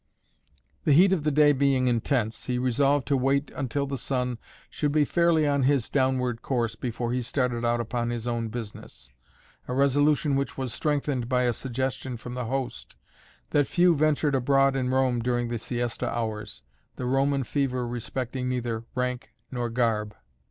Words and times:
The 0.83 0.93
heat 0.93 1.13
of 1.13 1.23
the 1.23 1.29
day 1.29 1.51
being 1.51 1.85
intense, 1.85 2.45
he 2.45 2.57
resolved 2.57 3.07
to 3.09 3.15
wait 3.15 3.51
until 3.51 3.85
the 3.85 3.99
sun 3.99 4.39
should 4.67 4.91
be 4.91 5.05
fairly 5.05 5.45
on 5.45 5.61
his 5.61 5.91
downward 5.91 6.41
course 6.41 6.73
before 6.75 7.13
he 7.13 7.21
started 7.21 7.63
out 7.63 7.79
upon 7.79 8.09
his 8.09 8.27
own 8.27 8.47
business, 8.47 9.11
a 9.67 9.75
resolution 9.75 10.35
which 10.35 10.57
was 10.57 10.73
strengthened 10.73 11.29
by 11.29 11.43
a 11.43 11.53
suggestion 11.53 12.17
from 12.17 12.33
the 12.33 12.45
host, 12.45 12.95
that 13.51 13.67
few 13.67 13.95
ventured 13.95 14.33
abroad 14.33 14.75
in 14.75 14.89
Rome 14.89 15.19
during 15.21 15.49
the 15.49 15.59
Siesta 15.59 16.09
hours, 16.11 16.63
the 16.95 17.05
Roman 17.05 17.43
fever 17.43 17.87
respecting 17.87 18.49
neither 18.49 18.83
rank 18.95 19.29
nor 19.51 19.69
garb. 19.69 20.15